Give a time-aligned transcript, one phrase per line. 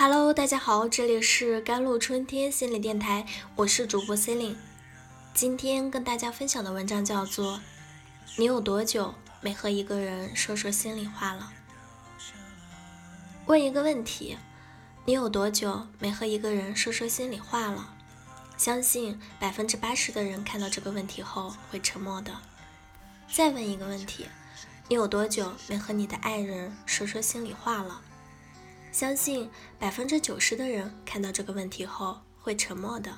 [0.00, 4.56] Hello，大家好，这里是甘露春天心理电台，我是主播 c e l i n e
[5.34, 7.56] 今天跟大家分享的文章叫做
[8.36, 11.52] 《你有多久没和一个人说说心里话了》。
[13.46, 14.38] 问一个问题：
[15.04, 17.92] 你有多久没和一个人说说心里话了？
[18.56, 22.30] 相信百分之八十的人看到这个问题后会沉默的。
[23.28, 24.26] 再问一个问题：
[24.86, 28.02] 你有多久没和你的爱人说说心里话了？
[28.98, 29.48] 相信
[29.78, 33.16] 百分之九十的人看到这个问题后会沉默的。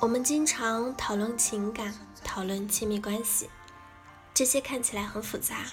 [0.00, 1.94] 我们经常讨论情感，
[2.24, 3.48] 讨论亲密关系，
[4.34, 5.66] 这些看起来很复杂，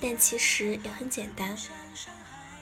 [0.00, 1.56] 但其实也很简单。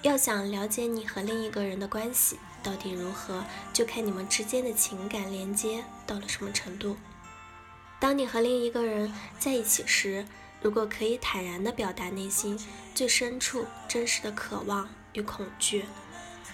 [0.03, 6.99] 要想了解你和另一个人的关系到底如何，就看你们之间的情感连接到了什么程度。
[7.99, 10.27] 当你和另一个人在一起时，
[10.61, 12.63] 如果可以坦然地表达内心
[12.95, 14.87] 最深处真实的渴望
[15.19, 15.85] 与恐惧，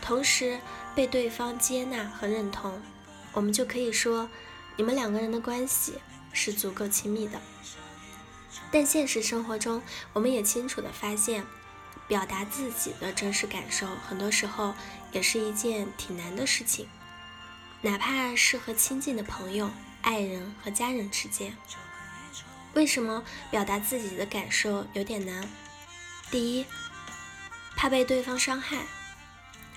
[0.00, 0.58] 同时
[0.94, 2.80] 被对方接纳和认同，
[3.32, 4.28] 我们就可以说
[4.76, 5.98] 你们两个人的关系
[6.32, 7.38] 是足够亲密的。
[8.72, 9.82] 但现实生活中，
[10.14, 11.44] 我们也清楚地发现，
[12.08, 14.74] 表达自己的真实感受，很多时候
[15.12, 16.88] 也是一件挺难的事情，
[17.82, 21.54] 哪怕是和亲近的朋友、爱人和家人之间。
[22.72, 25.48] 为什么表达自己的感受有点难？
[26.30, 26.66] 第一，
[27.76, 28.86] 怕被对方伤害。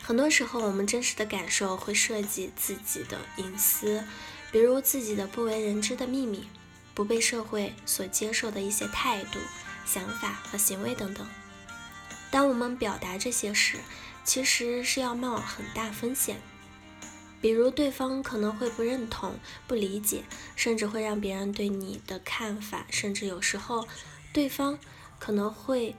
[0.02, 4.04] 很多时候，我们真实的感受会涉及自己的隐私，
[4.52, 6.48] 比如自己的不为人知的秘密，
[6.94, 9.40] 不被社会所接受的一些态度、
[9.86, 11.28] 想法和行为等等。
[12.32, 13.78] 当我们表达这些时，
[14.24, 16.38] 其实是要冒很大风险。
[17.40, 20.24] 比如对方可能会不认同、不理解，
[20.56, 23.88] 甚至会让别人对你的看法，甚至有时候
[24.34, 24.80] 对方
[25.20, 25.96] 可能会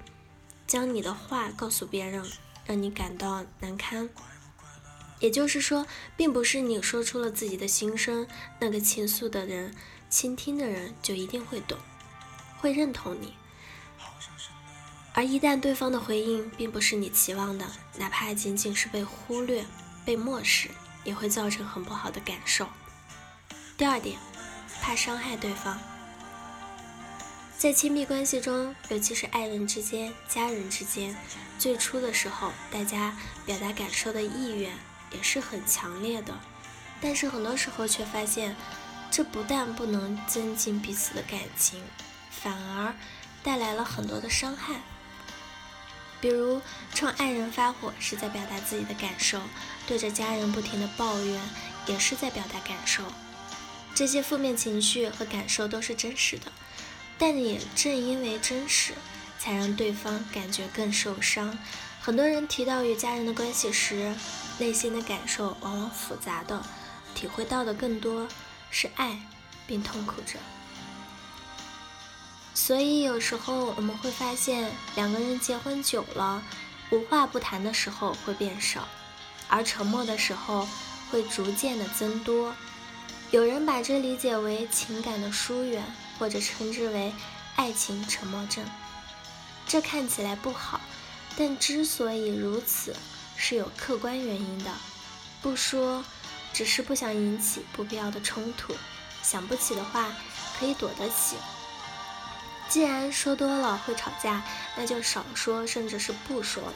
[0.69, 2.25] 将你的话告诉别人，
[2.65, 4.09] 让你感到难堪。
[5.19, 5.85] 也就是说，
[6.17, 8.29] 并不是你说出了自己的心声，
[8.61, 9.75] 那个倾诉的人、
[10.09, 11.77] 倾听的人就一定会懂、
[12.59, 13.35] 会认同你。
[15.13, 19.67] 而一旦对方的回应并不是你期望的，哪怕仅仅是被忽略、
[20.05, 20.71] 被漠视。
[21.05, 22.67] 也会造成很不好的感受。
[23.79, 24.19] 第二点，
[24.83, 25.81] 怕伤害对方。
[27.59, 31.17] 在亲密关系中，尤其是爱人之间、家人之间，
[31.59, 34.71] 最初的时候，大家表达感受的意愿
[35.11, 36.39] 也是很强烈的。
[37.01, 38.55] 但是很多时候却发现，
[39.11, 41.83] 这不但不能增进彼此的感情，
[42.31, 42.95] 反而
[43.43, 44.77] 带来了很多的伤害。
[46.21, 46.63] 比如
[46.95, 49.41] 冲爱人发火是在表达自己的感受，
[49.85, 51.41] 对着家人不停的抱怨
[51.89, 53.03] 也是在表达感受。
[53.97, 56.53] 这些负面情绪和感受都是真实的，
[57.19, 58.95] 但也正因为真实，
[59.39, 61.59] 才让对方感觉更受伤。
[62.01, 64.15] 很多人提到与家人的关系时，
[64.59, 66.63] 内心的感受往往复杂的，
[67.15, 68.29] 体会到的更多
[68.71, 69.21] 是爱，
[69.67, 70.39] 并痛苦着。
[72.55, 76.43] 所以有时候我们会发现，两个人结婚久了，
[76.91, 78.89] 无话不谈的时候会变少，
[79.49, 80.67] 而沉默的时候
[81.11, 82.55] 会逐渐的增多。
[83.31, 85.85] 有人把这理解为情感的疏远，
[86.19, 87.13] 或者称之为
[87.57, 88.65] 爱情沉默症。
[89.67, 90.81] 这看起来不好，
[91.37, 92.97] 但之所以如此，
[93.37, 94.71] 是有客观原因的。
[95.43, 96.05] 不说，
[96.53, 98.75] 只是不想引起不必要的冲突，
[99.23, 100.13] 想不起的话
[100.59, 101.37] 可以躲得起。
[102.69, 104.43] 既然说多了会吵架，
[104.77, 106.75] 那就少说，甚至是不说了。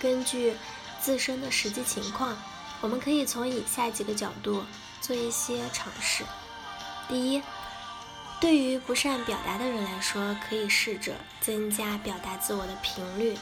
[0.00, 0.54] 根据
[1.00, 2.36] 自身的实际情况，
[2.80, 4.64] 我们可以从以下几个角度
[5.00, 6.24] 做一些尝试。
[7.08, 7.42] 第一，
[8.46, 13.36] 对于不善表达的人来说，可以试着增加表达自我的频率。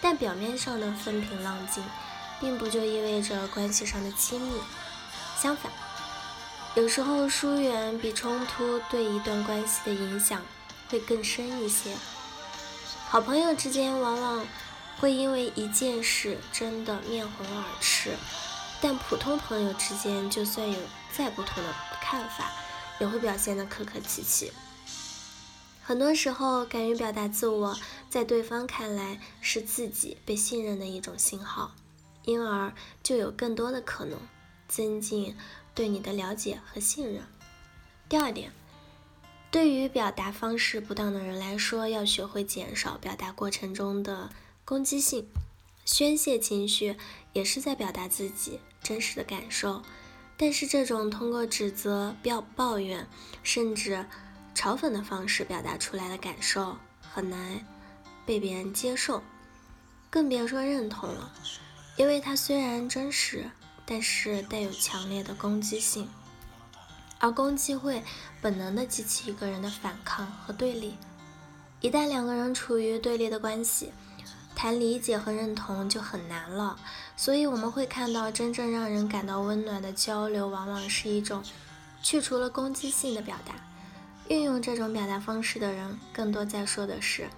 [0.00, 1.82] 但表面上的风平浪静，
[2.38, 4.60] 并不就意味着关系上的亲密。
[5.36, 5.72] 相反，
[6.76, 10.40] 有时候疏远比冲突对一段关系的影响。
[10.88, 11.96] 会更深一些。
[13.08, 14.46] 好朋友之间往往
[15.00, 18.14] 会因为一件事争得面红耳赤，
[18.80, 20.78] 但普通朋友之间，就算有
[21.12, 22.52] 再不同的看法，
[23.00, 24.52] 也会表现得客客气气。
[25.82, 27.78] 很多时候，敢于表达自我，
[28.08, 31.74] 在对方看来是自己被信任的一种信号，
[32.24, 32.72] 因而
[33.02, 34.18] 就有更多的可能
[34.68, 35.36] 增进
[35.74, 37.22] 对你的了解和信任。
[38.08, 38.52] 第二点。
[39.48, 44.28] 对于表达方式不当的人来说，要学会减少表达过程中的
[44.66, 45.28] 攻击性。
[45.86, 46.96] 宣泄情绪
[47.32, 49.82] 也是在表达自己真实的感受，
[50.36, 53.06] 但是这种通过指责、表抱怨，
[53.42, 54.04] 甚至
[54.54, 57.64] 嘲讽的方式表达出来的感受，很难
[58.26, 59.22] 被别人接受，
[60.10, 61.32] 更别说认同了。
[61.96, 63.50] 因为它虽然真实，
[63.86, 66.08] 但是带有强烈的攻击性，
[67.18, 68.02] 而攻击会
[68.42, 70.96] 本能的激起一个人的反抗和对立。
[71.80, 73.92] 一旦两个人处于对立的关系，
[74.56, 76.76] 谈理解和认同就很难了。
[77.16, 81.44] 所以我们会看到，真正让人感到温暖的交流，往往是一种
[82.02, 83.54] 去除了攻击性的表达。
[84.28, 87.28] 运用这种表达方式的人，更多在说的是：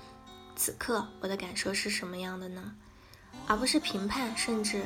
[0.56, 2.72] 此刻我的感受是什么样的呢？
[3.46, 4.84] 而不是评判，甚至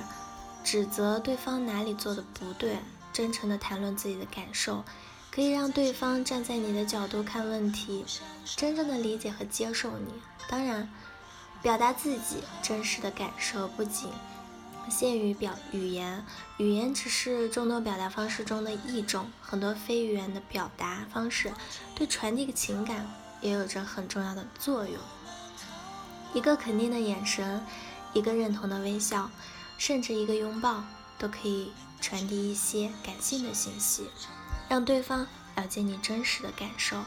[0.65, 2.79] 指责对方哪里做的不对。
[3.13, 4.83] 真诚地谈论自己的感受，
[5.31, 8.07] 可以让对方站在你的角度看问题，
[8.57, 10.15] 真正的理解和接受你。
[10.49, 10.89] 当然，
[11.63, 14.11] 表达自己真实的感受不仅
[14.91, 16.27] 限于表语言，
[16.59, 21.53] 语言只是众多表达方式中的一种，很多非语言的表达方式
[21.95, 23.07] 对传递情感
[23.41, 24.97] 也有着很重要的作用。
[26.35, 27.65] 一个肯定的眼神。
[28.15, 29.31] 一个认同的微笑，
[29.79, 30.85] 甚至一个拥抱，
[31.19, 34.11] 都可以传递一些感性的信息，
[34.69, 35.27] 让对方
[35.57, 36.99] 了解你真实的感受。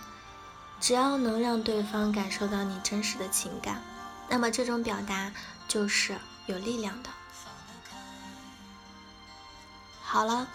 [0.81, 3.83] 只要能让对方感受到你真实的情感，
[4.29, 5.31] 那么这种表达
[5.67, 7.09] 就是有力量的。
[10.01, 10.47] 好了，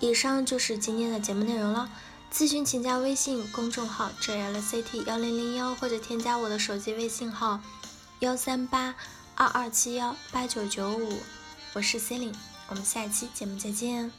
[0.00, 1.90] 以上就是今天的节目内容了。
[2.32, 7.60] 咨询请加微信公众号 jlct 幺零零幺，或者添加我的手机微信号
[8.20, 8.94] 幺三八。
[9.34, 11.18] 二二七幺八九九五，
[11.72, 12.38] 我是 c e l i n e
[12.68, 14.12] 我们下一期节目再见。